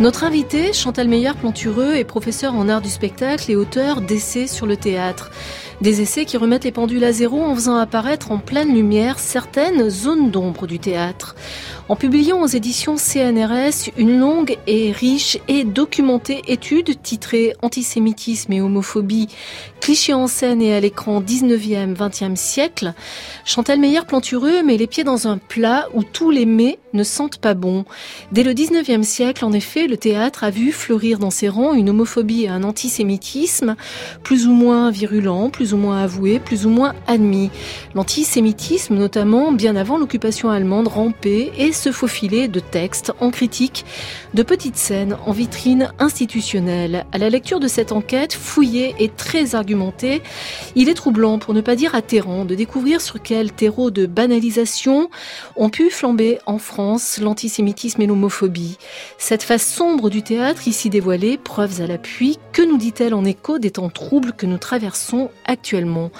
[0.00, 4.76] Notre invité, Chantal Meillard-Plantureux, est professeur en art du spectacle et auteur d'essais sur le
[4.76, 5.32] théâtre.
[5.80, 9.90] Des essais qui remettent les pendules à zéro en faisant apparaître en pleine lumière certaines
[9.90, 11.34] zones d'ombre du théâtre.
[11.88, 18.60] En publiant aux éditions CNRS une longue et riche et documentée étude titrée Antisémitisme et
[18.60, 19.28] homophobie,
[19.80, 22.92] clichés en scène et à l'écran 19e, 20e siècle,
[23.46, 27.54] Chantal Meillard-Plantureux met les pieds dans un plat où tous les mets ne sentent pas
[27.54, 27.86] bon.
[28.32, 31.88] Dès le 19e siècle, en effet, le théâtre a vu fleurir dans ses rangs une
[31.88, 33.76] homophobie et un antisémitisme
[34.22, 37.50] plus ou moins virulents, plus ou moins avoués, plus ou moins admis.
[37.94, 43.84] L'antisémitisme, notamment bien avant l'occupation allemande, rampait et se faufilait de textes en critique,
[44.34, 47.06] de petites scènes en vitrine institutionnelle.
[47.12, 50.22] À la lecture de cette enquête, fouillée et très argumentée,
[50.74, 55.08] il est troublant, pour ne pas dire atterrant, de découvrir sur quel terreau de banalisation
[55.56, 58.76] ont pu flamber en France l'antisémitisme et l'homophobie.
[59.18, 63.58] Cette face sombre du théâtre ici dévoilée, preuves à l'appui, que nous dit-elle en écho
[63.58, 66.10] des temps troubles que nous traversons actuellement?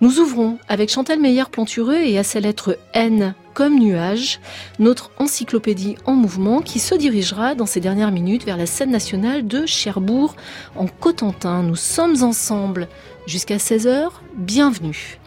[0.00, 4.40] Nous ouvrons avec Chantal Meyer-Plantureux et à sa lettre N comme nuage,
[4.78, 9.46] notre encyclopédie en mouvement qui se dirigera dans ces dernières minutes vers la scène nationale
[9.46, 10.34] de Cherbourg
[10.76, 11.62] en Cotentin.
[11.62, 12.88] Nous sommes ensemble
[13.26, 14.12] jusqu'à 16h.
[14.34, 15.20] Bienvenue.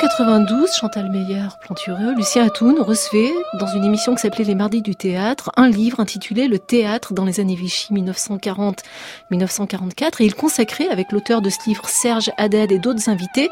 [0.00, 4.96] 1992, Chantal Meyer, Plantureux, Lucien Atoun recevait, dans une émission qui s'appelait Les Mardis du
[4.96, 8.80] Théâtre, un livre intitulé Le théâtre dans les années Vichy 1940-1944
[10.20, 13.50] et il consacrait, avec l'auteur de ce livre Serge Haddad et d'autres invités,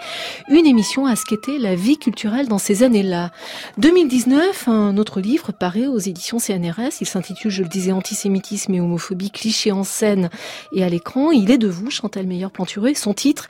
[0.48, 3.30] une émission à ce qu'était la vie culturelle dans ces années-là.
[3.76, 8.80] 2019, un autre livre paraît aux éditions CNRS, il s'intitule, je le disais, Antisémitisme et
[8.80, 10.30] homophobie, clichés en scène
[10.72, 11.30] et à l'écran.
[11.30, 13.48] Il est de vous, Chantal Meyer, Plantureux, son titre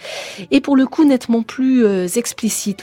[0.51, 2.09] est pour le coup nettement plus euh,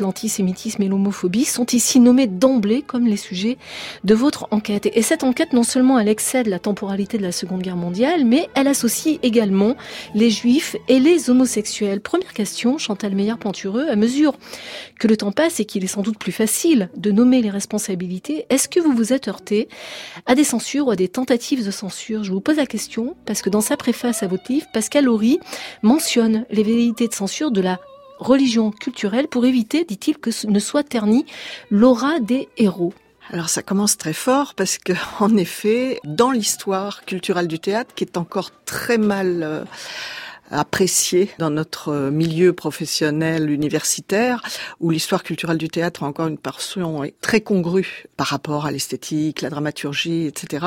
[0.05, 3.57] l'antisémitisme et l'homophobie sont ici nommés d'emblée comme les sujets
[4.03, 4.87] de votre enquête.
[4.93, 8.47] Et cette enquête, non seulement elle excède la temporalité de la Seconde Guerre mondiale, mais
[8.53, 9.75] elle associe également
[10.13, 12.01] les juifs et les homosexuels.
[12.01, 14.35] Première question, Chantal Meyer-Plantureux, à mesure
[14.99, 18.45] que le temps passe et qu'il est sans doute plus facile de nommer les responsabilités,
[18.49, 19.67] est-ce que vous vous êtes heurté
[20.27, 22.23] à des censures ou à des tentatives de censure?
[22.23, 25.39] Je vous pose la question parce que dans sa préface à votre livre, Pascal Horry
[25.81, 27.79] mentionne les velléités de censure de la
[28.19, 31.25] religion culturelle pour éviter, dit-il, que ne soit ternie
[31.69, 32.93] l'aura des héros.
[33.31, 38.03] Alors ça commence très fort parce que en effet, dans l'histoire culturelle du théâtre, qui
[38.03, 39.63] est encore très mal euh,
[40.51, 44.43] appréciée dans notre milieu professionnel universitaire,
[44.79, 49.41] où l'histoire culturelle du théâtre a encore une portion très congrue par rapport à l'esthétique,
[49.41, 50.65] la dramaturgie, etc.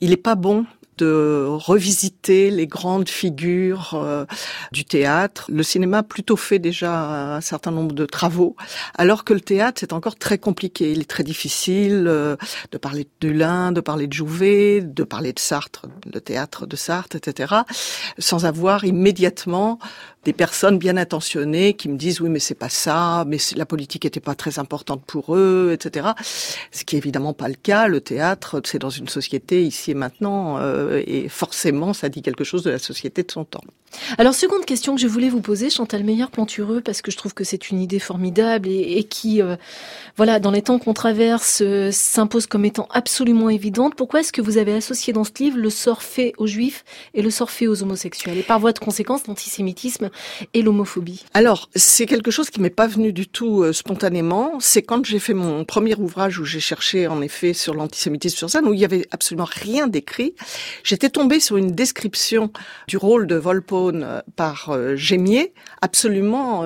[0.00, 0.66] Il n'est pas bon
[0.98, 4.24] de revisiter les grandes figures euh,
[4.72, 5.46] du théâtre.
[5.52, 8.56] Le cinéma a plutôt fait déjà un certain nombre de travaux,
[8.96, 10.92] alors que le théâtre, c'est encore très compliqué.
[10.92, 12.36] Il est très difficile euh,
[12.70, 16.76] de parler de Dulin, de parler de Jouvet, de parler de Sartre, le théâtre de
[16.76, 17.54] Sartre, etc.,
[18.18, 19.78] sans avoir immédiatement
[20.24, 24.04] des personnes bien intentionnées qui me disent oui mais c'est pas ça, mais la politique
[24.04, 26.08] était pas très importante pour eux, etc.
[26.70, 27.88] Ce qui est évidemment pas le cas.
[27.88, 32.44] Le théâtre, c'est dans une société ici et maintenant, euh, et forcément ça dit quelque
[32.44, 33.60] chose de la société de son temps.
[34.18, 37.44] Alors seconde question que je voulais vous poser, Chantal Meilleur-Plantureux, parce que je trouve que
[37.44, 39.56] c'est une idée formidable et, qui, euh,
[40.16, 43.94] voilà, dans les temps qu'on traverse, euh, s'impose comme étant absolument évidente.
[43.94, 46.84] Pourquoi est-ce que vous avez associé dans ce livre le sort fait aux juifs
[47.14, 50.10] et le sort fait aux homosexuels, et par voie de conséquence l'antisémitisme
[50.52, 54.58] et l'homophobie Alors, c'est quelque chose qui m'est pas venu du tout euh, spontanément.
[54.60, 58.50] C'est quand j'ai fait mon premier ouvrage où j'ai cherché en effet sur l'antisémitisme sur
[58.50, 60.34] scène, où il y avait absolument rien d'écrit.
[60.82, 62.52] J'étais tombée sur une description
[62.88, 66.64] du rôle de Volpone euh, par euh, Gémier, absolument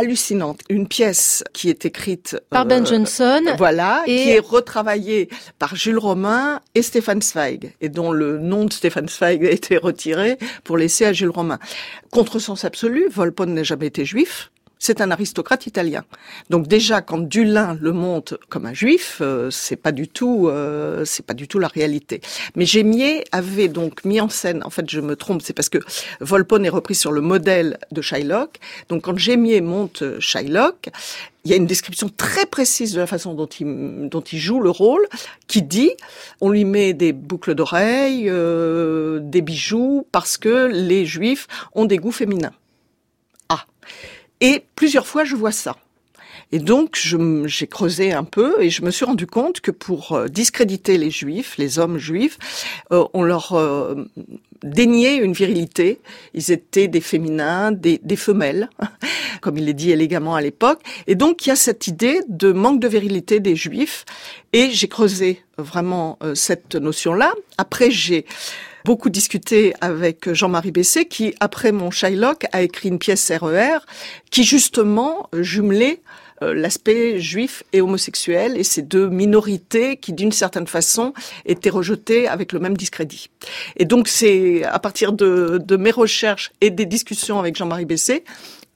[0.00, 0.60] hallucinante.
[0.68, 3.42] Une pièce qui est écrite par Ben Jonson.
[3.58, 4.16] Voilà, et...
[4.16, 9.08] qui est retravaillée par Jules Romain et Stéphane Zweig, et dont le nom de Stéphane
[9.08, 11.58] Zweig a été retiré pour laisser à Jules Romain.
[12.10, 14.50] Contresens absolu, Volpone n'a jamais été juif
[14.80, 16.04] c'est un aristocrate italien.
[16.48, 21.04] Donc déjà, quand Dulin le monte comme un juif, euh, c'est pas du tout, euh,
[21.04, 22.20] c'est pas du tout la réalité.
[22.56, 25.78] Mais Gémier avait donc mis en scène, en fait, je me trompe, c'est parce que
[26.20, 28.58] Volpone est repris sur le modèle de Shylock.
[28.88, 30.88] Donc quand Gémier monte Shylock,
[31.44, 34.60] il y a une description très précise de la façon dont il, dont il joue
[34.60, 35.06] le rôle,
[35.46, 35.92] qui dit
[36.40, 41.98] on lui met des boucles d'oreilles, euh, des bijoux, parce que les juifs ont des
[41.98, 42.52] goûts féminins.
[43.48, 43.64] Ah
[44.40, 45.76] et plusieurs fois, je vois ça.
[46.52, 47.00] Et donc,
[47.44, 51.10] j'ai creusé un peu et je me suis rendu compte que pour euh, discréditer les
[51.10, 52.38] juifs, les hommes juifs,
[52.92, 53.94] euh, on leur euh,
[54.62, 56.00] déniait une virilité.
[56.34, 58.68] Ils étaient des féminins, des, des femelles,
[59.40, 60.80] comme il est dit élégamment à l'époque.
[61.06, 64.04] Et donc, il y a cette idée de manque de virilité des juifs.
[64.52, 67.32] Et j'ai creusé vraiment cette notion-là.
[67.56, 68.26] Après, j'ai
[68.84, 73.78] beaucoup discuté avec Jean-Marie Bessé, qui, après mon Shylock, a écrit une pièce RER e
[74.30, 76.04] qui, justement, jumelait euh,
[76.40, 81.12] l'aspect juif et homosexuel et ces deux minorités qui, d'une certaine façon,
[81.44, 83.30] étaient rejetées avec le même discrédit.
[83.76, 88.24] Et donc, c'est à partir de, de mes recherches et des discussions avec Jean-Marie Bessé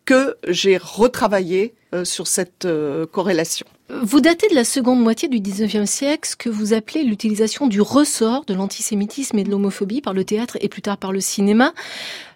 [0.04, 3.66] que j'ai retravaillé euh, sur cette euh, corrélation.
[4.02, 7.80] Vous datez de la seconde moitié du 19e siècle ce que vous appelez l'utilisation du
[7.80, 11.72] ressort de l'antisémitisme et de l'homophobie par le théâtre et plus tard par le cinéma.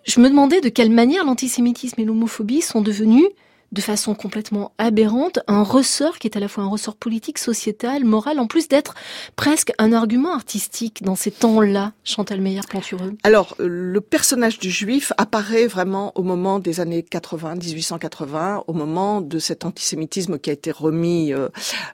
[0.04, 3.26] Je me demandais de quelle manière l'antisémitisme et l'homophobie sont devenus
[3.72, 8.04] de façon complètement aberrante un ressort qui est à la fois un ressort politique, sociétal,
[8.04, 8.94] moral, en plus d'être
[9.36, 15.12] presque un argument artistique dans ces temps-là, Chantal Meyer-Plantureux Alors, euh, le personnage du juif
[15.18, 20.52] apparaît vraiment au moment des années 80, 1880, au moment de cet antisémitisme qui a
[20.54, 21.48] été remis euh,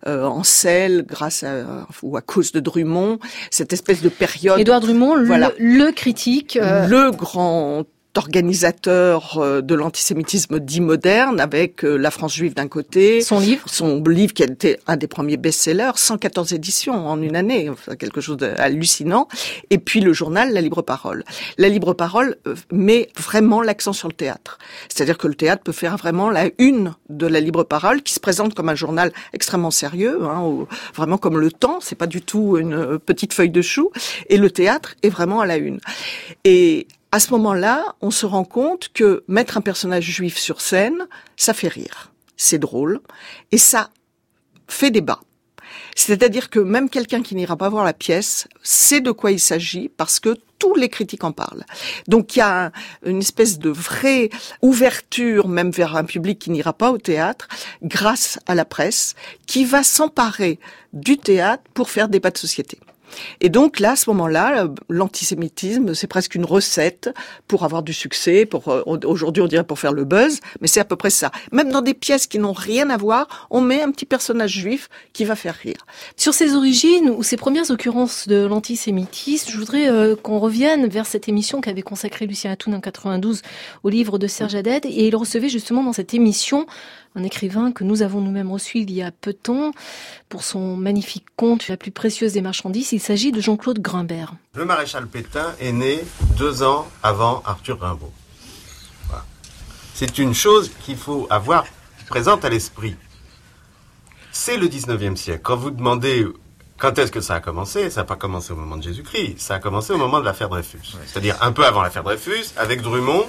[0.07, 3.19] euh, en selle grâce à, ou à cause de Drummond,
[3.51, 4.61] cette espèce de période...
[4.61, 5.53] Édouard Drummond, voilà.
[5.59, 6.59] le, le critique...
[6.61, 7.85] Le grand
[8.17, 13.21] organisateur euh, de l'antisémitisme dit moderne, avec euh, La France juive d'un côté.
[13.21, 17.37] Son livre Son livre qui a été un des premiers best-sellers, 114 éditions en une
[17.37, 19.29] année, enfin, quelque chose d'hallucinant.
[19.71, 21.25] Et puis le journal La Libre Parole.
[21.59, 24.59] La Libre Parole euh, met vraiment l'accent sur le théâtre.
[24.89, 28.21] C'est-à-dire que le théâtre peut faire vraiment la une de La Libre Parole, qui se
[28.21, 32.57] présente comme un journal extrêmement sérieux, hein, vraiment comme le temps, c'est pas du tout
[32.59, 33.91] une petite feuille de chou.
[34.29, 35.81] Et le théâtre est vraiment à la une.
[36.45, 41.07] Et à ce moment-là, on se rend compte que mettre un personnage juif sur scène,
[41.37, 43.01] ça fait rire, c'est drôle,
[43.53, 43.91] et ça
[44.67, 45.21] fait débat.
[45.95, 49.89] C'est-à-dire que même quelqu'un qui n'ira pas voir la pièce sait de quoi il s'agit
[49.89, 51.65] parce que tous les critiques en parlent.
[52.09, 52.73] Donc il y a
[53.07, 54.29] une espèce de vraie
[54.61, 57.47] ouverture même vers un public qui n'ira pas au théâtre
[57.85, 59.15] grâce à la presse
[59.47, 60.59] qui va s'emparer
[60.93, 62.81] du théâtre pour faire débat de société.
[63.41, 67.11] Et donc là, à ce moment-là, l'antisémitisme, c'est presque une recette
[67.49, 68.47] pour avoir du succès.
[68.47, 71.31] Pour euh, aujourd'hui, on dirait pour faire le buzz, mais c'est à peu près ça.
[71.53, 74.89] Même dans des pièces qui n'ont rien à voir, on met un petit personnage juif
[75.13, 75.87] qui va faire rire.
[76.17, 81.07] Sur ces origines ou ces premières occurrences de l'antisémitisme, je voudrais euh, qu'on revienne vers
[81.07, 83.43] cette émission qu'avait consacrée Lucien Atoun en 92
[83.83, 86.67] au livre de Serge Haddad, et il recevait justement dans cette émission
[87.15, 89.73] un écrivain que nous avons nous-mêmes reçu il y a peu de temps
[90.29, 92.93] pour son magnifique conte La plus précieuse des marchandises.
[92.93, 94.35] Il s'agit de Jean-Claude Grimbert.
[94.55, 96.03] Le maréchal Pétain est né
[96.37, 98.13] deux ans avant Arthur Rimbaud.
[99.95, 101.65] C'est une chose qu'il faut avoir
[102.09, 102.97] présente à l'esprit.
[104.33, 105.41] C'est le 19e siècle.
[105.45, 106.27] Quand vous demandez
[106.79, 109.55] quand est-ce que ça a commencé Ça n'a pas commencé au moment de Jésus-Christ, ça
[109.55, 110.97] a commencé au moment de l'affaire Dreyfus.
[111.07, 113.27] C'est-à-dire un peu avant l'affaire Dreyfus, avec Drummond,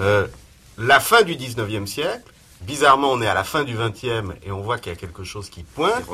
[0.00, 0.26] euh,
[0.76, 2.33] la fin du 19e siècle,
[2.66, 5.24] Bizarrement, on est à la fin du XXe et on voit qu'il y a quelque
[5.24, 6.04] chose qui pointe.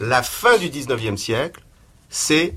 [0.00, 1.62] La fin du XIXe siècle,
[2.08, 2.56] c'est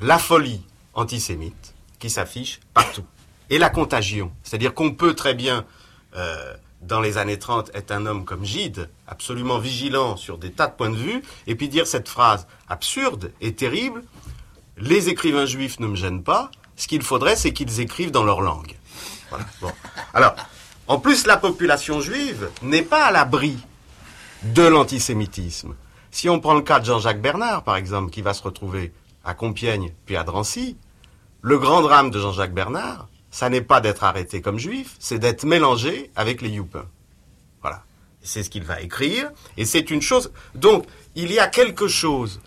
[0.00, 0.62] la folie
[0.94, 3.04] antisémite qui s'affiche partout.
[3.50, 4.30] Et la contagion.
[4.44, 5.64] C'est-à-dire qu'on peut très bien,
[6.16, 10.68] euh, dans les années 30, être un homme comme Gide, absolument vigilant sur des tas
[10.68, 14.04] de points de vue, et puis dire cette phrase absurde et terrible,
[14.76, 18.40] les écrivains juifs ne me gênent pas, ce qu'il faudrait, c'est qu'ils écrivent dans leur
[18.40, 18.76] langue.
[19.30, 19.44] Voilà.
[19.60, 19.72] Bon.
[20.14, 20.34] Alors,
[20.90, 23.56] en plus, la population juive n'est pas à l'abri
[24.42, 25.76] de l'antisémitisme.
[26.10, 28.92] Si on prend le cas de Jean-Jacques Bernard, par exemple, qui va se retrouver
[29.24, 30.76] à Compiègne puis à Drancy,
[31.42, 35.44] le grand drame de Jean-Jacques Bernard, ça n'est pas d'être arrêté comme juif, c'est d'être
[35.44, 36.88] mélangé avec les youpins.
[37.60, 37.84] Voilà.
[38.20, 40.32] C'est ce qu'il va écrire, et c'est une chose.
[40.56, 42.40] Donc, il y a quelque chose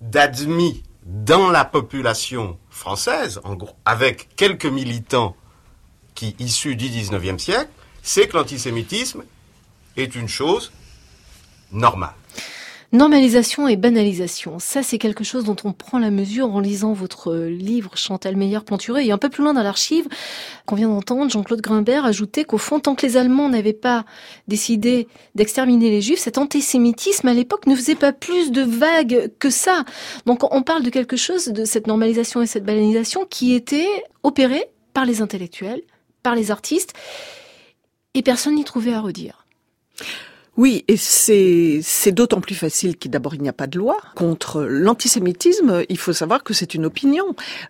[0.00, 5.34] d'admis dans la population française, en gros, avec quelques militants
[6.14, 7.68] qui, issus du 19e siècle,
[8.02, 9.24] c'est que l'antisémitisme
[9.96, 10.72] est une chose
[11.72, 12.14] normale.
[12.94, 17.34] Normalisation et banalisation, ça c'est quelque chose dont on prend la mesure en lisant votre
[17.34, 19.00] livre Chantal Meyer-Plantureux.
[19.00, 20.06] Et un peu plus loin dans l'archive,
[20.66, 24.04] qu'on vient d'entendre, Jean-Claude Grimbert ajoutait qu'au fond, tant que les Allemands n'avaient pas
[24.46, 29.48] décidé d'exterminer les Juifs, cet antisémitisme à l'époque ne faisait pas plus de vagues que
[29.48, 29.86] ça.
[30.26, 33.88] Donc on parle de quelque chose, de cette normalisation et cette banalisation qui était
[34.22, 35.80] opérée par les intellectuels,
[36.22, 36.94] par les artistes,
[38.14, 39.46] et personne n'y trouvait à redire.
[40.58, 44.62] Oui, et c'est d'autant plus facile qu'il d'abord il n'y a pas de loi contre
[44.62, 45.82] l'antisémitisme.
[45.88, 47.24] Il faut savoir que c'est une opinion.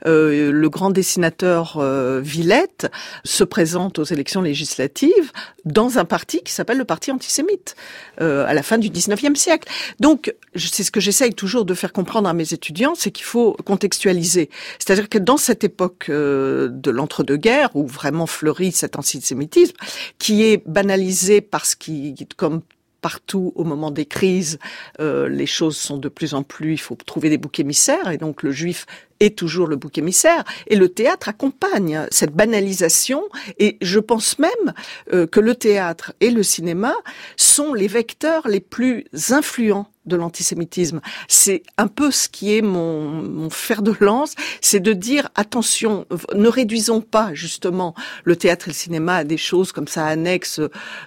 [0.04, 2.90] Euh, le grand dessinateur euh, Villette
[3.24, 5.30] se présente aux élections législatives
[5.64, 7.76] dans un parti qui s'appelle le parti antisémite
[8.20, 9.70] euh, à la fin du 19e siècle.
[10.00, 13.56] Donc c'est ce que j'essaye toujours de faire comprendre à mes étudiants, c'est qu'il faut
[13.64, 14.50] contextualiser.
[14.78, 19.76] C'est-à-dire que dans cette époque euh, de l'entre-deux-guerres où vraiment fleurit cet antisémitisme,
[20.18, 22.62] qui est banalisé parce qu'il comme
[23.02, 24.58] partout au moment des crises,
[25.00, 28.16] euh, les choses sont de plus en plus, il faut trouver des boucs émissaires, et
[28.16, 28.86] donc le juif
[29.20, 33.22] est toujours le bouc émissaire, et le théâtre accompagne cette banalisation,
[33.58, 34.72] et je pense même
[35.12, 36.94] euh, que le théâtre et le cinéma
[37.36, 41.00] sont les vecteurs les plus influents de l'antisémitisme.
[41.28, 46.06] C'est un peu ce qui est mon, mon fer de lance, c'est de dire attention,
[46.34, 47.94] ne réduisons pas justement
[48.24, 50.60] le théâtre et le cinéma à des choses comme ça annexes,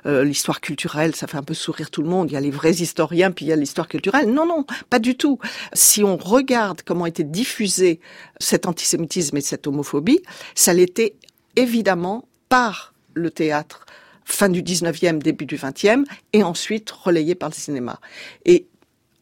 [0.06, 2.32] euh, l'histoire culturelle, ça fait un peu sourire tout le monde.
[2.32, 4.32] Il y a les vrais historiens, puis il y a l'histoire culturelle.
[4.32, 5.40] Non, non, pas du tout.
[5.74, 8.00] Si on regarde comment était diffusé
[8.40, 10.22] cet antisémitisme et cette homophobie,
[10.56, 11.16] ça l'était
[11.56, 13.86] évidemment par le théâtre
[14.26, 18.00] fin du 19e, début du 20e, et ensuite relayé par le cinéma.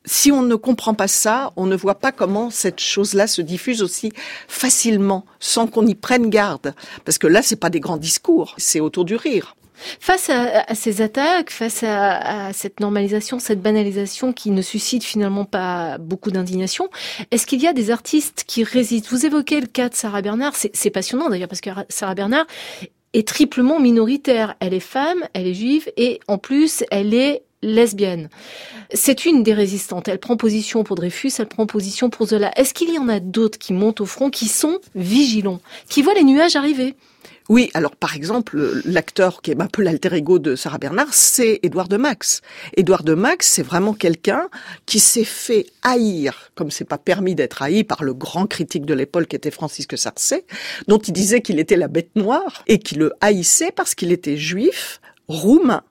[0.06, 3.82] Si on ne comprend pas ça, on ne voit pas comment cette chose-là se diffuse
[3.82, 4.12] aussi
[4.48, 6.74] facilement, sans qu'on y prenne garde.
[7.06, 9.56] Parce que là, c'est pas des grands discours, c'est autour du rire.
[10.00, 15.98] Face à, ces attaques, face à, cette normalisation, cette banalisation qui ne suscite finalement pas
[15.98, 16.90] beaucoup d'indignation,
[17.32, 19.10] est-ce qu'il y a des artistes qui résistent?
[19.10, 22.46] Vous évoquez le cas de Sarah Bernard, c'est passionnant d'ailleurs parce que Sarah Bernard
[23.14, 24.56] est triplement minoritaire.
[24.60, 28.30] Elle est femme, elle est juive et en plus elle est lesbienne.
[28.94, 30.08] C'est une des résistantes.
[30.08, 32.52] Elle prend position pour Dreyfus, elle prend position pour Zola.
[32.58, 36.14] Est-ce qu'il y en a d'autres qui montent au front, qui sont vigilants, qui voient
[36.14, 36.96] les nuages arriver?
[37.50, 41.60] Oui, alors par exemple, l'acteur qui est un peu l'alter ego de Sarah Bernard, c'est
[41.62, 42.42] Édouard de Max.
[42.78, 44.48] Édouard de Max, c'est vraiment quelqu'un
[44.86, 48.94] qui s'est fait haïr, comme c'est pas permis d'être haï par le grand critique de
[48.94, 50.46] l'époque qui était Francisque Sarcey,
[50.88, 54.38] dont il disait qu'il était la bête noire et qu'il le haïssait parce qu'il était
[54.38, 55.84] juif, roumain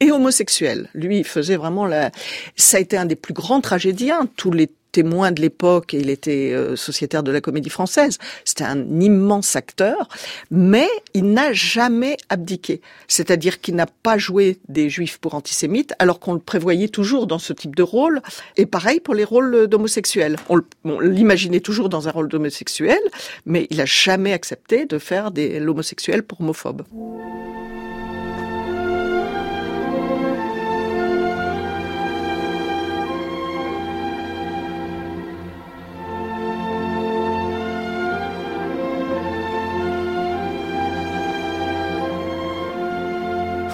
[0.00, 0.88] et homosexuel.
[0.94, 2.10] Lui, il faisait vraiment la...
[2.56, 4.28] Ça a été un des plus grands tragédiens.
[4.36, 8.18] Tous les témoins de l'époque, et il était euh, sociétaire de la comédie française.
[8.44, 10.08] C'était un immense acteur,
[10.50, 12.80] mais il n'a jamais abdiqué.
[13.08, 17.38] C'est-à-dire qu'il n'a pas joué des juifs pour antisémites, alors qu'on le prévoyait toujours dans
[17.38, 18.20] ce type de rôle.
[18.56, 20.36] Et pareil pour les rôles d'homosexuels.
[20.48, 23.00] On l'imaginait toujours dans un rôle d'homosexuel,
[23.46, 26.82] mais il n'a jamais accepté de faire des l'homosexuel pour homophobe.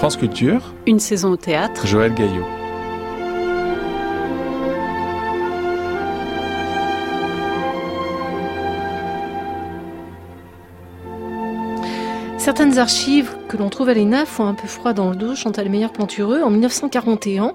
[0.06, 0.72] France Culture.
[0.86, 1.84] Une saison au théâtre.
[1.84, 2.44] Joël Gaillot.
[12.38, 15.34] Certaines archives que l'on trouve à l'ENA font un peu froid dans le dos.
[15.34, 17.54] Chantal Meyer-Plantureux, en 1941,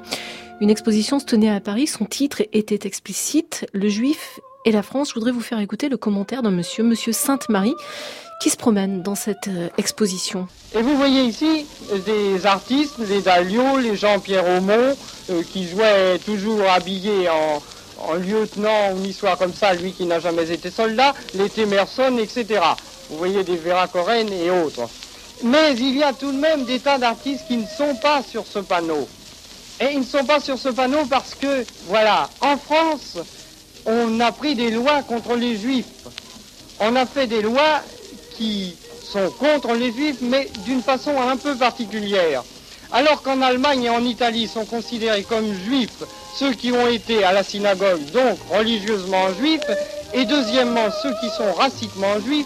[0.60, 1.88] une exposition se tenait à Paris.
[1.88, 5.10] Son titre était explicite Le Juif et la France.
[5.10, 7.76] Je voudrais vous faire écouter le commentaire d'un monsieur, monsieur Sainte-Marie,
[8.42, 10.48] qui se promène dans cette euh, exposition.
[10.74, 14.96] Et vous voyez ici euh, des artistes, les Dalio, les Jean-Pierre Aumont,
[15.30, 17.62] euh, qui jouaient toujours habillés en,
[18.16, 22.60] lieutenant, une histoire comme ça, lui qui n'a jamais été soldat, les Temerson, etc.
[23.12, 24.90] Vous voyez des Vera Coren et autres.
[25.44, 28.46] Mais il y a tout de même des tas d'artistes qui ne sont pas sur
[28.48, 29.08] ce panneau.
[29.80, 33.18] Et ils ne sont pas sur ce panneau parce que, voilà, en France,
[33.86, 35.86] on a pris des lois contre les juifs.
[36.80, 37.82] On a fait des lois
[38.38, 42.44] qui sont contre les juifs, mais d'une façon un peu particulière.
[42.92, 46.04] Alors qu'en Allemagne et en Italie sont considérés comme juifs
[46.36, 49.62] ceux qui ont été à la synagogue, donc religieusement juifs,
[50.14, 52.46] et deuxièmement ceux qui sont raciquement juifs,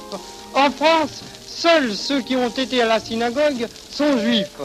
[0.53, 4.59] en France, seuls ceux qui ont été à la synagogue sont juifs.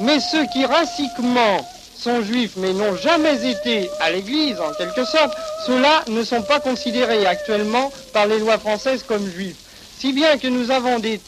[0.00, 1.58] Mais ceux qui raciquement
[1.98, 5.36] sont juifs mais n'ont jamais été à l'église, en quelque sorte,
[5.66, 9.56] ceux-là ne sont pas considérés actuellement par les lois françaises comme juifs.
[9.98, 11.20] Si bien que nous avons des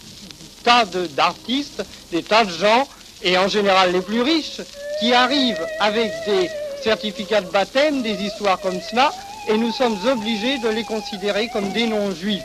[0.62, 2.89] tas d'artistes, des tas de gens
[3.23, 4.61] et en général les plus riches,
[5.00, 6.50] qui arrivent avec des
[6.83, 9.12] certificats de baptême, des histoires comme cela,
[9.49, 12.43] et nous sommes obligés de les considérer comme des non-juifs.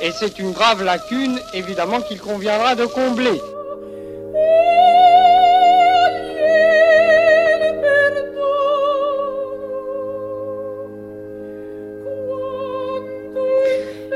[0.00, 3.40] Et c'est une grave lacune, évidemment, qu'il conviendra de combler.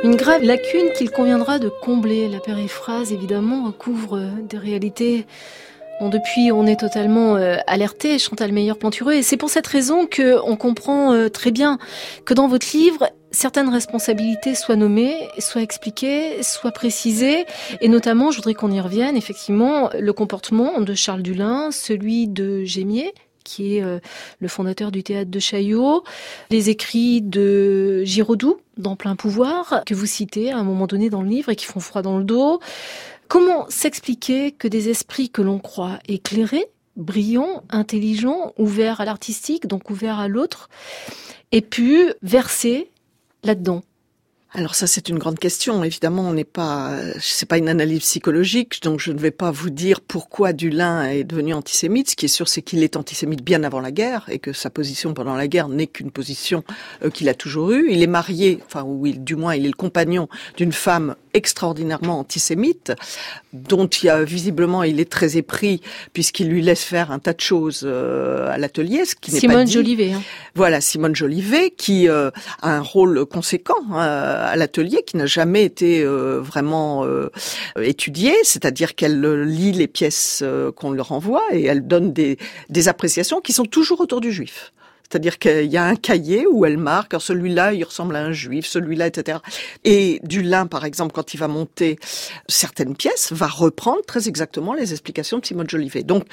[0.09, 2.31] Une grave lacune qu'il conviendra de combler.
[2.31, 5.27] La périphrase, évidemment, recouvre des réalités
[6.01, 10.39] Bon, depuis, on est totalement euh, alerté, Chantal Meilleur-Plantureux, et c'est pour cette raison que
[10.45, 11.77] on comprend euh, très bien
[12.25, 17.45] que dans votre livre, certaines responsabilités soient nommées, soient expliquées, soient précisées,
[17.83, 22.65] et notamment, je voudrais qu'on y revienne, effectivement, le comportement de Charles Dulin, celui de
[22.65, 23.13] Gémier,
[23.49, 23.99] qui est euh,
[24.41, 26.05] le fondateur du théâtre de Chaillot,
[26.51, 31.23] les écrits de Giraudoux, dans plein pouvoir, que vous citez à un moment donné dans
[31.23, 32.61] le livre et qui font froid dans le dos,
[33.29, 36.65] Comment s'expliquer que des esprits que l'on croit éclairés,
[36.97, 40.71] brillants, intelligents, ouverts à l'artistique, donc ouverts à l'autre,
[41.53, 42.91] aient pu verser
[43.45, 43.83] là-dedans?
[44.55, 45.85] Alors ça c'est une grande question.
[45.85, 49.69] Évidemment, on n'est pas, c'est pas une analyse psychologique, donc je ne vais pas vous
[49.69, 52.11] dire pourquoi Dulin est devenu antisémite.
[52.11, 54.71] Ce qui est sûr, c'est qu'il est antisémite bien avant la guerre et que sa
[54.71, 56.65] position pendant la guerre n'est qu'une position
[57.05, 57.89] euh, qu'il a toujours eue.
[57.91, 62.93] Il est marié, enfin ou du moins il est le compagnon d'une femme extraordinairement antisémite,
[63.53, 65.81] dont il a visiblement il est très épris
[66.13, 69.65] puisqu'il lui laisse faire un tas de choses euh, à l'atelier, ce qui n'est pas
[69.65, 69.73] dit.
[69.73, 70.13] Jolivet.
[70.13, 70.23] Hein.
[70.55, 72.31] Voilà Simone Jolivet qui euh,
[72.61, 77.31] a un rôle conséquent à l'atelier qui n'a jamais été euh, vraiment euh,
[77.81, 80.45] étudié, c'est-à-dire qu'elle euh, lit les pièces
[80.77, 84.73] qu'on leur envoie et elle donne des, des appréciations qui sont toujours autour du juif.
[85.11, 88.67] C'est-à-dire qu'il y a un cahier où elle marque, celui-là, il ressemble à un juif,
[88.67, 89.39] celui-là, etc.
[89.85, 91.99] Et Dulin, par exemple, quand il va monter
[92.47, 96.03] certaines pièces, va reprendre très exactement les explications de Simone Jolivet.
[96.03, 96.25] Donc,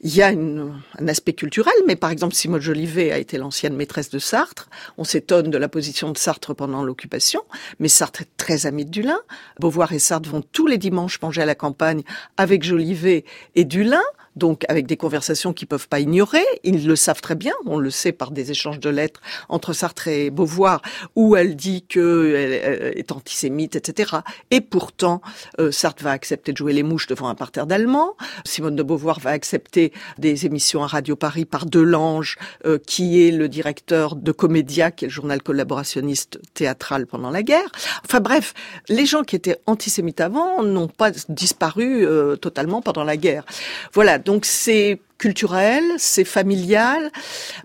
[0.00, 3.74] il y a une, un aspect culturel, mais par exemple, Simone Jolivet a été l'ancienne
[3.74, 4.68] maîtresse de Sartre.
[4.96, 7.42] On s'étonne de la position de Sartre pendant l'occupation,
[7.78, 9.20] mais Sartre est très ami de Dulin.
[9.60, 12.02] Beauvoir et Sartre vont tous les dimanches manger à la campagne
[12.36, 14.02] avec Jolivet et Dulin
[14.36, 16.44] donc avec des conversations qu'ils peuvent pas ignorer.
[16.62, 20.08] Ils le savent très bien, on le sait par des échanges de lettres entre Sartre
[20.08, 20.82] et Beauvoir,
[21.16, 24.18] où elle dit qu'elle est antisémite, etc.
[24.50, 25.20] Et pourtant,
[25.60, 28.16] euh, Sartre va accepter de jouer les mouches devant un parterre d'Allemands.
[28.44, 33.30] Simone de Beauvoir va accepter des émissions à Radio Paris par Delange, euh, qui est
[33.30, 37.70] le directeur de Comédia, qui est le journal collaborationniste théâtral pendant la guerre.
[38.04, 38.54] Enfin bref,
[38.88, 43.44] les gens qui étaient antisémites avant n'ont pas disparu euh, totalement pendant la guerre.
[43.92, 47.10] Voilà, donc c'est culturel, c'est familial.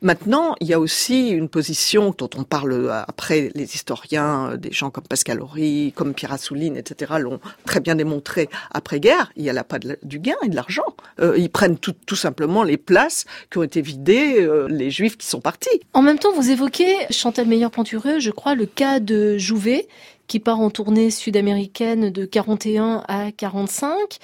[0.02, 4.58] Maintenant, il y a aussi une position dont on parle euh, après, les historiens, euh,
[4.58, 9.32] des gens comme Pascal Horry, comme Pierre Assouline, etc., l'ont très bien démontré après-guerre.
[9.36, 10.96] Il n'y a pas du gain et de l'argent.
[11.20, 15.28] Euh, ils prennent tout, tout, simplement les places qui ont été vidées, les juifs qui
[15.28, 15.82] sont partis.
[15.94, 19.88] En même temps, vous évoquez, Chantal Meilleur-Plantureux, je crois, le cas de Jouvet,
[20.28, 24.20] qui part en tournée sud-américaine de 41 à 45,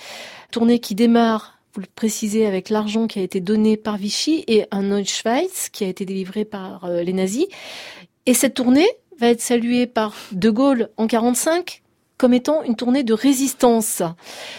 [0.51, 4.65] tournée qui démarre vous le précisez, avec l'argent qui a été donné par Vichy et
[4.71, 7.47] un Neuschweiz qui a été délivré par euh, les nazis.
[8.25, 8.87] Et cette tournée
[9.19, 11.81] va être saluée par De Gaulle en 45
[12.17, 14.01] comme étant une tournée de résistance.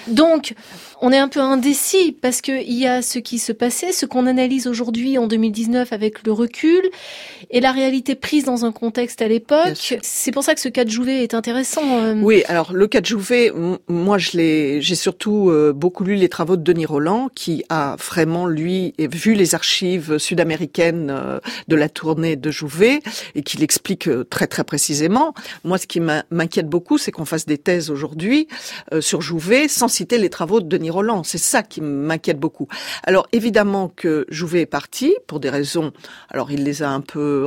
[0.08, 0.54] Donc,
[1.00, 4.26] on est un peu indécis parce qu'il y a ce qui se passait, ce qu'on
[4.26, 6.82] analyse aujourd'hui en 2019 avec le recul
[7.50, 9.96] et la réalité prise dans un contexte à l'époque.
[10.02, 11.82] C'est pour ça que ce cas de Jouvet est intéressant.
[11.84, 12.14] Euh.
[12.22, 13.52] Oui, alors le cas de Jouvet,
[13.88, 17.96] moi je l'ai, j'ai surtout euh, beaucoup lu les travaux de Denis Roland qui a
[17.96, 23.00] vraiment lui vu les archives sud-américaines euh, de la tournée de Jouvet
[23.34, 25.34] et qui l'explique très très précisément.
[25.64, 28.48] Moi, ce qui m'inquiète beaucoup, c'est qu'on fasse des thèses aujourd'hui
[28.92, 31.22] euh, sur Jouvet sans citer les travaux de Denis Roland.
[31.24, 32.68] C'est ça qui m'inquiète beaucoup.
[33.04, 35.92] Alors évidemment que Jouvet est parti pour des raisons.
[36.30, 37.46] Alors il les a un peu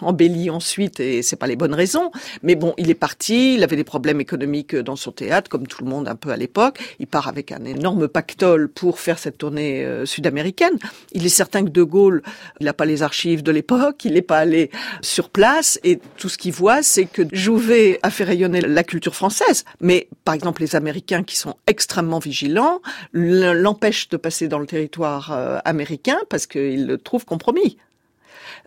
[0.00, 2.10] embellis ensuite et c'est pas les bonnes raisons.
[2.42, 3.54] Mais bon, il est parti.
[3.54, 6.36] Il avait des problèmes économiques dans son théâtre, comme tout le monde un peu à
[6.36, 6.78] l'époque.
[6.98, 10.78] Il part avec un énorme pactole pour faire cette tournée euh, sud-américaine.
[11.12, 12.22] Il est certain que De Gaulle,
[12.60, 16.28] il n'a pas les archives de l'époque, il n'est pas allé sur place et tout
[16.28, 20.62] ce qu'il voit, c'est que Jouvet a fait rayonner la culture française mais par exemple,
[20.62, 22.71] les Américains qui sont extrêmement vigilants
[23.12, 27.76] l'empêchent de passer dans le territoire euh, américain parce qu'ils le trouvent compromis.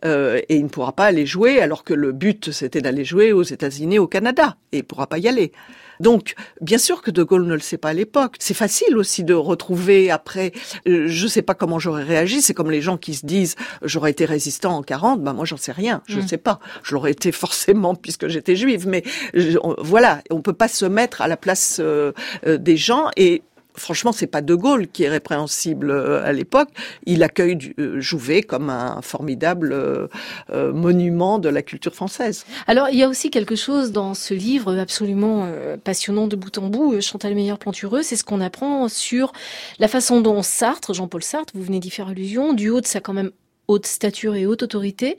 [0.04, 3.32] Euh, et il ne pourra pas aller jouer alors que le but c'était d'aller jouer
[3.32, 5.52] aux États-Unis, au Canada, et il pourra pas y aller.
[6.02, 8.36] Donc, bien sûr que De Gaulle ne le sait pas à l'époque.
[8.39, 10.52] C'est facile aussi de retrouver après.
[10.88, 12.41] Euh, je sais pas comment j'aurais réagi.
[12.41, 15.22] C'est comme les gens qui se disent j'aurais été résistant en 40.
[15.22, 16.02] Ben moi j'en sais rien.
[16.08, 16.28] Je ne mm.
[16.28, 16.60] sais pas.
[16.84, 18.88] Je l'aurais été forcément puisque j'étais juive.
[18.88, 19.04] Mais
[19.78, 22.12] voilà, on peut pas se mettre à la place euh,
[22.46, 23.44] des gens et
[23.76, 26.70] franchement, c'est pas De Gaulle qui est répréhensible euh, à l'époque.
[27.06, 30.08] Il accueille euh, Jouvet comme un formidable euh,
[30.74, 32.46] monument de la culture française.
[32.68, 35.50] Alors, il y a aussi quelque chose dans ce livre absolument
[35.84, 39.32] passionnant de bout en bout, Chantal Meyer-Plantureux, c'est ce qu'on apprend sur
[39.80, 43.00] la façon dont Sartre, Jean-Paul Sartre, vous venez d'y faire allusion, du haut de sa
[43.00, 43.32] quand même
[43.68, 45.18] haute stature et haute autorité,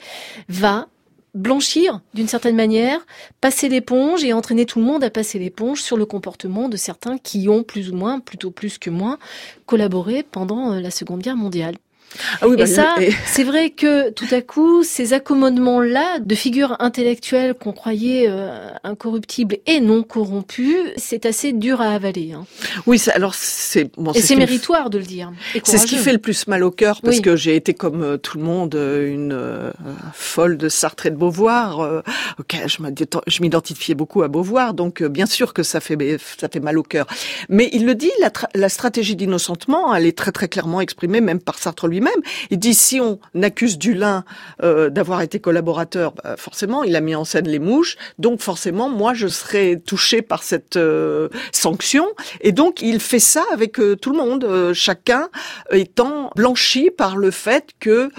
[0.48, 0.88] va
[1.36, 3.06] blanchir d'une certaine manière,
[3.40, 7.18] passer l'éponge et entraîner tout le monde à passer l'éponge sur le comportement de certains
[7.18, 9.18] qui ont plus ou moins, plutôt plus que moins,
[9.66, 11.76] collaboré pendant euh, la Seconde Guerre mondiale.
[12.40, 16.34] Ah oui, Et bah, ça, et- c'est vrai que tout à coup, ces accommodements-là de
[16.34, 22.32] figures intellectuelles qu'on croyait euh, incorruptibles et non corrompues, c'est assez dur à avaler.
[22.32, 22.46] hein.
[22.86, 25.32] oui, alors c'est bon, Et ce c'est méritoire de le dire.
[25.64, 27.22] C'est ce qui fait le plus mal au cœur parce Oui.
[27.22, 29.70] que j'ai été comme euh, tout le monde euh, une euh,
[30.12, 32.02] folle de Sartre et de Beauvoir.
[32.38, 35.96] ok, je m'ident- je m'identifiais beaucoup à Beauvoir, donc bien sûr que ça fait
[36.38, 37.06] ça fait mal au cœur.
[37.48, 41.40] Mais il le dit, la, la stratégie d'innocentement, elle est très très clairement exprimée même
[41.40, 42.05] par Sartre lui-même.
[42.50, 44.24] Il dit si on accuse Dulin
[44.62, 48.88] euh, d'avoir été collaborateur, bah, forcément il a mis en scène les mouches, donc forcément
[48.88, 52.06] moi je serais touché par cette euh, sanction.
[52.40, 55.28] Et donc il fait ça avec euh, tout le monde, euh, chacun
[55.70, 58.10] étant blanchi par le fait que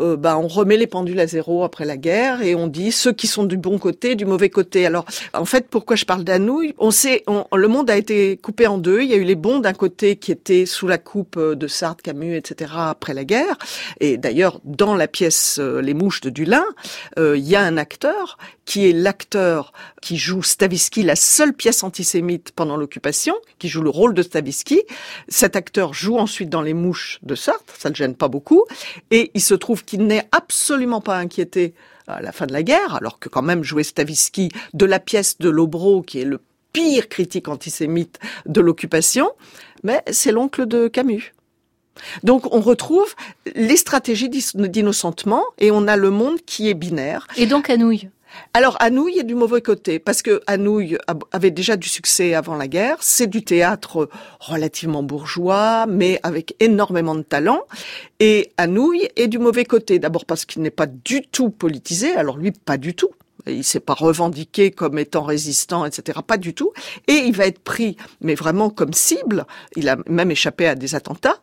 [0.00, 3.12] euh, bah, on remet les pendules à zéro après la guerre et on dit ceux
[3.12, 4.86] qui sont du bon côté, du mauvais côté.
[4.86, 8.66] Alors en fait, pourquoi je parle d'Anouilh On sait, on- le monde a été coupé
[8.66, 9.02] en deux.
[9.02, 11.66] Il y a eu les bons d'un côté qui étaient sous la coupe euh, de
[11.68, 12.72] Sartre, Camus, etc.
[12.76, 13.56] après la guerre.
[14.00, 16.64] Et d'ailleurs, dans la pièce euh, Les Mouches de Dulin,
[17.18, 21.82] euh, il y a un acteur qui est l'acteur qui joue Stavisky, la seule pièce
[21.82, 24.82] antisémite pendant l'occupation, qui joue le rôle de Stavisky.
[25.28, 28.64] Cet acteur joue ensuite dans Les Mouches de Sartre, ça ne gêne pas beaucoup,
[29.10, 31.74] et il se trouve qu'il n'est absolument pas inquiété
[32.06, 35.38] à la fin de la guerre, alors que quand même jouer Stavisky de la pièce
[35.38, 36.40] de Lobro, qui est le
[36.72, 39.30] pire critique antisémite de l'occupation,
[39.82, 41.32] mais c'est l'oncle de Camus.
[42.22, 43.14] Donc on retrouve
[43.54, 47.26] les stratégies d'innocentement et on a le monde qui est binaire.
[47.36, 48.08] Et donc Anouilh.
[48.52, 50.96] Alors Anouilh est du mauvais côté parce que Anouilh
[51.32, 52.96] avait déjà du succès avant la guerre.
[53.00, 54.08] C'est du théâtre
[54.40, 57.62] relativement bourgeois, mais avec énormément de talent.
[58.20, 59.98] Et Anouilh est du mauvais côté.
[59.98, 62.14] D'abord parce qu'il n'est pas du tout politisé.
[62.14, 63.10] Alors lui, pas du tout.
[63.46, 66.20] Il s'est pas revendiqué comme étant résistant, etc.
[66.26, 66.72] Pas du tout.
[67.08, 69.46] Et il va être pris, mais vraiment comme cible.
[69.76, 71.40] Il a même échappé à des attentats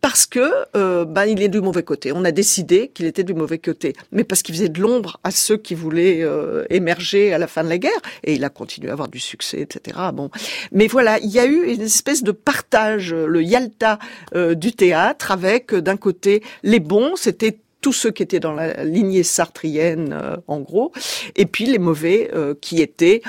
[0.00, 2.12] parce que euh, ben, il est du mauvais côté.
[2.12, 5.30] On a décidé qu'il était du mauvais côté, mais parce qu'il faisait de l'ombre à
[5.30, 8.00] ceux qui voulaient euh, émerger à la fin de la guerre.
[8.24, 9.98] Et il a continué à avoir du succès, etc.
[10.14, 10.30] Bon,
[10.72, 13.98] mais voilà, il y a eu une espèce de partage, le Yalta
[14.34, 18.84] euh, du théâtre, avec d'un côté les bons, c'était tous ceux qui étaient dans la
[18.84, 20.92] lignée sartrienne, euh, en gros,
[21.36, 23.22] et puis les mauvais euh, qui étaient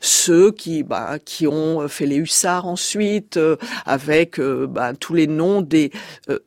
[0.00, 5.62] ceux qui bah, qui ont fait les hussards ensuite euh, avec bah, tous les noms
[5.62, 5.90] des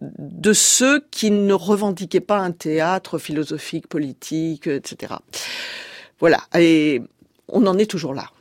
[0.02, 5.16] de ceux qui ne revendiquaient pas un théâtre philosophique politique etc
[6.20, 6.42] voilà
[7.52, 8.32] on en est toujours là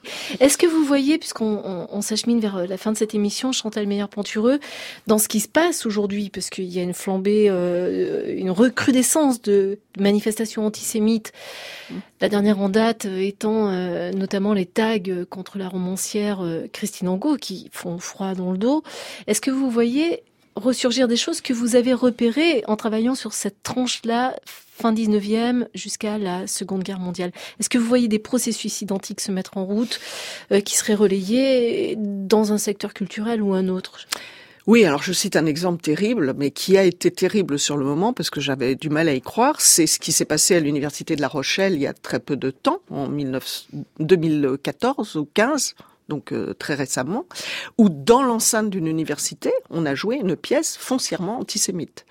[0.40, 3.52] Est-ce que vous voyez, puisqu'on on, on s'achemine vers euh, la fin de cette émission,
[3.52, 4.60] Chantal Meyer-Plantureux,
[5.06, 9.42] dans ce qui se passe aujourd'hui, parce qu'il y a une flambée, euh, une recrudescence
[9.42, 11.32] de manifestations antisémites,
[12.20, 13.68] la dernière en date euh, étant
[14.12, 16.42] notamment les tags contre la romancière
[16.72, 18.82] Christine Angot, qui font froid dans le dos.
[19.26, 20.22] Est-ce que vous voyez
[20.58, 24.36] ressurgir des choses que vous avez repérées en travaillant sur cette tranche-là,
[24.78, 27.32] fin 19e jusqu'à la Seconde Guerre mondiale.
[27.58, 30.00] Est-ce que vous voyez des processus identiques se mettre en route
[30.52, 34.06] euh, qui seraient relayés dans un secteur culturel ou un autre?
[34.68, 38.12] Oui, alors je cite un exemple terrible, mais qui a été terrible sur le moment
[38.12, 39.60] parce que j'avais du mal à y croire.
[39.62, 42.36] C'est ce qui s'est passé à l'université de La Rochelle il y a très peu
[42.36, 43.66] de temps, en 19...
[43.98, 45.74] 2014 ou 15
[46.08, 47.26] donc euh, très récemment,
[47.76, 52.06] où dans l'enceinte d'une université, on a joué une pièce foncièrement antisémite.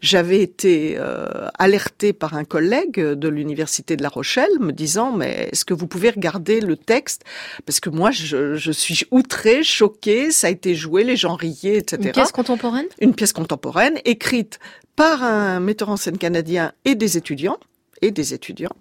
[0.00, 5.48] J'avais été euh, alertée par un collègue de l'université de La Rochelle, me disant mais
[5.52, 7.24] est-ce que vous pouvez regarder le texte?
[7.66, 11.78] Parce que moi je, je suis outrée, choquée, ça a été joué, les gens riaient,
[11.78, 11.98] etc.
[12.02, 12.86] Une pièce contemporaine?
[13.00, 14.58] Une pièce contemporaine écrite
[14.96, 17.58] par un metteur en scène canadien et des étudiants
[18.02, 18.76] et des étudiants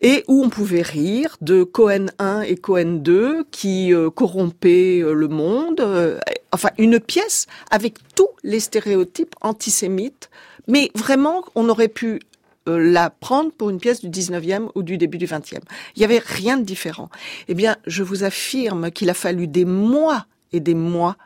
[0.00, 5.14] et où on pouvait rire de Cohen 1 et Cohen 2 qui euh, corrompaient euh,
[5.14, 5.80] le monde.
[5.80, 6.18] euh,
[6.52, 10.30] enfin, une pièce avec tous les stéréotypes antisémites,
[10.68, 12.20] mais vraiment, on aurait pu
[12.66, 15.60] la prendre pour une pièce du 19e ou du début du 20e.
[15.96, 17.10] Il n'y avait rien de différent.
[17.48, 21.18] Eh bien, je vous affirme qu'il a fallu des mois et des mois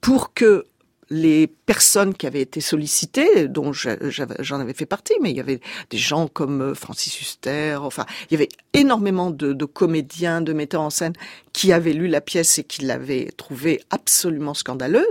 [0.00, 0.64] pour que
[1.10, 5.60] les personnes qui avaient été sollicitées, dont j'en avais fait partie, mais il y avait
[5.90, 10.52] des gens comme euh, Francis Huster, enfin, il y avait énormément de, de comédiens, de
[10.52, 11.14] metteurs en scène
[11.52, 15.04] qui avaient lu la pièce et qui l'avaient trouvée absolument scandaleuse.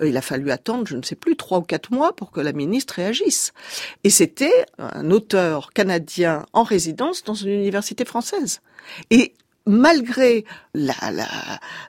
[0.00, 2.40] Euh, il a fallu attendre, je ne sais plus, trois ou quatre mois pour que
[2.40, 3.52] la ministre réagisse.
[4.04, 8.60] Et c'était un auteur canadien en résidence dans une université française.
[9.10, 9.34] Et
[9.68, 11.28] malgré la, la,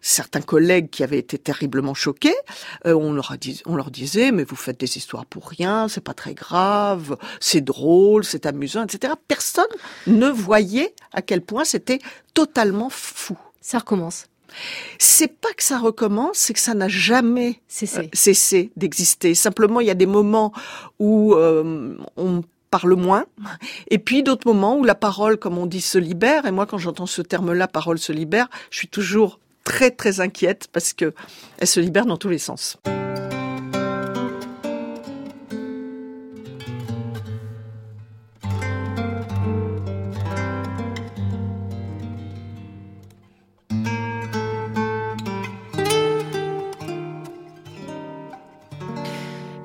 [0.02, 2.36] certains collègues qui avaient été terriblement choqués,
[2.86, 6.14] euh, on, leur on leur disait mais vous faites des histoires pour rien, c'est pas
[6.14, 9.14] très grave, c'est drôle, c'est amusant, etc.
[9.28, 9.66] Personne
[10.08, 12.00] ne voyait à quel point c'était
[12.34, 13.38] totalement fou.
[13.62, 14.28] Ça recommence.
[14.98, 19.36] C'est pas que ça recommence, c'est que ça n'a jamais cessé, euh, cessé d'exister.
[19.36, 20.52] Simplement, il y a des moments
[20.98, 23.26] où euh, on parle moins,
[23.90, 26.46] et puis d'autres moments où la parole, comme on dit, se libère.
[26.46, 30.68] Et moi, quand j'entends ce terme-là, parole se libère, je suis toujours très très inquiète
[30.72, 31.14] parce que
[31.60, 32.78] elle se libère dans tous les sens.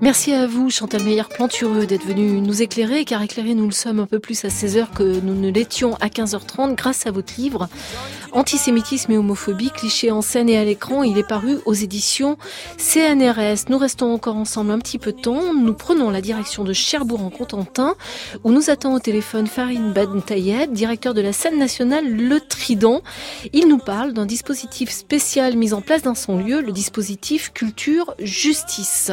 [0.05, 4.07] Merci à vous, Chantal Meyer-Plantureux, d'être venu nous éclairer, car éclairer, nous le sommes un
[4.07, 7.71] peu plus à 16h que nous ne l'étions à 15h30 grâce à votre livre.
[8.33, 12.37] Antisémitisme et homophobie, clichés en scène et à l'écran, il est paru aux éditions
[12.77, 13.71] CNRS.
[13.71, 15.55] Nous restons encore ensemble un petit peu de temps.
[15.55, 17.95] Nous prenons la direction de Cherbourg en Contentin,
[18.45, 23.01] où nous attend au téléphone Farid Bentayed, directeur de la scène nationale Le Trident.
[23.55, 28.15] Il nous parle d'un dispositif spécial mis en place dans son lieu, le dispositif Culture
[28.19, 29.11] Justice.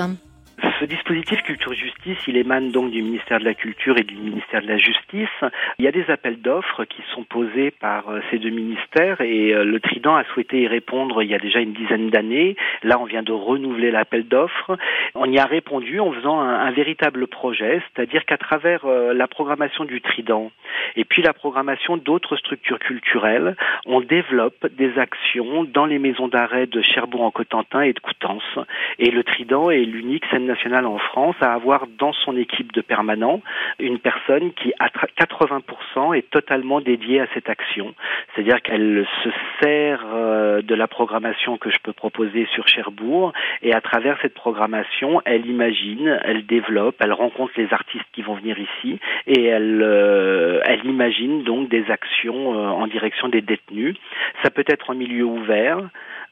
[0.82, 4.63] Ce dispositif Culture Justice, il émane donc du ministère de la Culture et du ministère
[4.63, 5.30] de la Justice.
[5.78, 9.54] Il y a des appels d'offres qui sont posés par euh, ces deux ministères et
[9.54, 12.56] euh, le Trident a souhaité y répondre il y a déjà une dizaine d'années.
[12.82, 14.76] Là, on vient de renouveler l'appel d'offres.
[15.13, 19.86] On y a répondu en faisant un, véritable projet, c'est-à-dire qu'à travers euh, la programmation
[19.86, 20.52] du Trident
[20.96, 26.65] et puis la programmation d'autres structures culturelles, on développe des actions dans les maisons d'arrêt
[26.65, 28.58] de Cherbourg-en-Cotentin et de Coutances.
[28.98, 32.81] Et le Trident est l'unique scène nationale en France à avoir dans son équipe de
[32.81, 33.41] permanents
[33.79, 37.93] une personne qui à 80% est totalement dédiée à cette action.
[38.34, 39.29] C'est-à-dire qu'elle se
[39.62, 44.34] sert euh, de la programmation que je peux proposer sur Cherbourg et à travers cette
[44.34, 49.81] programmation, elle imagine, elle développe, elle rencontre les artistes qui vont venir ici et elle,
[49.84, 53.95] euh, imagine donc des actions euh, en direction des détenus.
[54.43, 55.79] Ça peut être en milieu ouvert,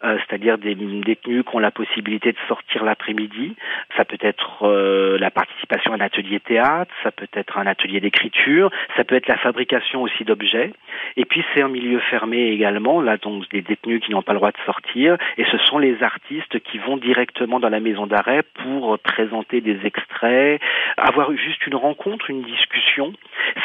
[0.02, 3.56] c'est-à-dire des détenus qui ont la possibilité de sortir l'après-midi.
[3.98, 4.29] Ça peut être
[4.62, 9.16] euh, la participation à un atelier théâtre, ça peut être un atelier d'écriture, ça peut
[9.16, 10.72] être la fabrication aussi d'objets.
[11.18, 14.40] Et puis c'est un milieu fermé également, là donc des détenus qui n'ont pas le
[14.40, 15.18] droit de sortir.
[15.38, 19.86] Et ce sont les artistes qui vont directement dans la maison d'arrêt pour présenter des
[19.86, 20.62] extraits,
[20.98, 23.14] avoir juste une rencontre, une discussion.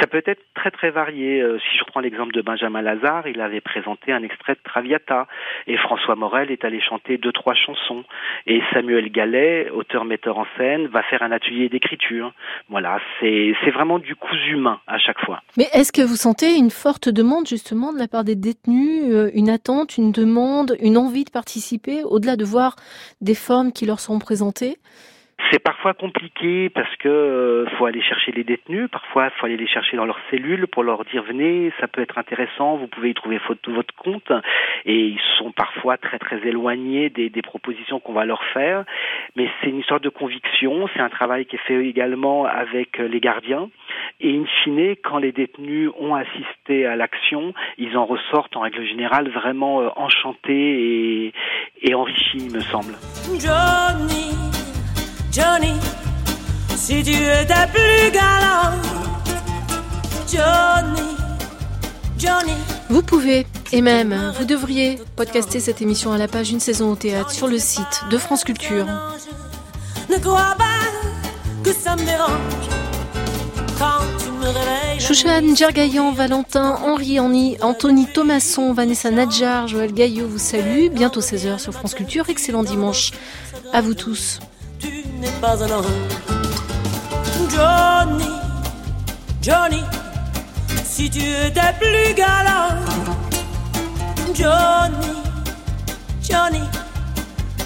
[0.01, 1.43] Ça peut être très très varié.
[1.43, 5.27] Euh, si je reprends l'exemple de Benjamin Lazare, il avait présenté un extrait de Traviata
[5.67, 8.05] et François Morel est allé chanter deux, trois chansons.
[8.47, 12.33] Et Samuel Gallet, auteur-metteur en scène, va faire un atelier d'écriture.
[12.69, 15.43] Voilà, c'est vraiment du coup humain à chaque fois.
[15.57, 19.31] Mais est-ce que vous sentez une forte demande justement de la part des détenus, euh,
[19.35, 22.77] une attente, une demande, une envie de participer, au-delà de voir
[23.21, 24.79] des formes qui leur sont présentées?
[25.51, 29.67] C'est parfois compliqué parce que euh, faut aller chercher les détenus, parfois faut aller les
[29.67, 33.15] chercher dans leurs cellules pour leur dire venez, ça peut être intéressant, vous pouvez y
[33.15, 34.33] trouver votre compte.
[34.85, 38.85] Et ils sont parfois très très éloignés des, propositions qu'on va leur faire,
[39.37, 43.21] mais c'est une histoire de conviction, c'est un travail qui est fait également avec les
[43.21, 43.69] gardiens.
[44.21, 48.85] Et in fine quand les détenus ont assisté à l'action, ils en ressortent en règle
[48.85, 51.33] générale vraiment euh, enchantés
[51.83, 52.95] et, enrichis, il me semble.
[55.35, 55.73] Johnny,
[56.77, 58.71] si tu étais plus galant.
[60.31, 61.17] Johnny,
[62.17, 62.53] Johnny.
[62.89, 66.95] Vous pouvez, et même vous devriez, podcaster cette émission à la page Une saison au
[66.95, 68.87] théâtre sur le site de France Culture.
[70.09, 72.69] Ne crois pas que ça me dérange
[73.77, 75.01] quand tu me réveilles.
[75.01, 80.91] Chouchane, Gergaillan, Valentin, Henri Annie, Anthony Thomasson, Vanessa Nadjar, Joël Gaillot vous salue.
[80.93, 82.29] Bientôt 16h sur France Culture.
[82.29, 83.11] Excellent dimanche
[83.73, 84.39] à vous tous
[85.21, 85.85] n'est pas un homme.
[87.51, 88.31] Johnny,
[89.43, 89.83] Johnny,
[90.85, 92.77] si tu étais plus galant.
[94.35, 95.15] Johnny,
[96.23, 96.63] Johnny,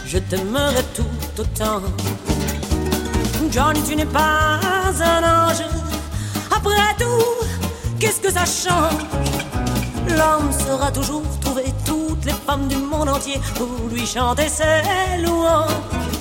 [0.07, 1.83] je t'aimerais tout autant.
[3.51, 4.61] Johnny, tu n'es pas
[5.01, 5.63] un ange.
[6.51, 7.47] Après tout,
[7.99, 9.03] qu'est-ce que ça change?
[10.09, 16.18] L'homme sera toujours trouver toutes les femmes du monde entier pour lui chanter ses louanges.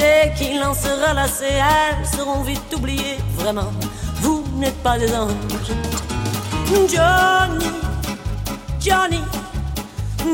[0.00, 3.18] Dès qu'il en sera lassé, elles seront vite oubliées.
[3.36, 3.70] Vraiment,
[4.22, 5.72] vous n'êtes pas des anges.
[6.92, 7.70] Johnny,
[8.80, 9.22] Johnny,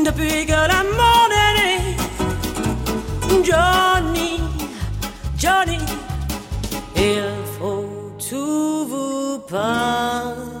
[0.05, 1.71] depuis que la monde est né.
[3.47, 4.31] Johnny,
[5.37, 5.81] Johnny,
[6.95, 7.23] il
[7.57, 7.87] faut
[8.29, 10.57] tout vous pardonner.